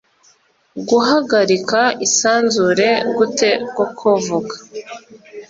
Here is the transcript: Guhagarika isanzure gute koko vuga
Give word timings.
Guhagarika 0.89 1.81
isanzure 2.05 2.89
gute 3.17 3.49
koko 3.75 4.09
vuga 4.25 4.55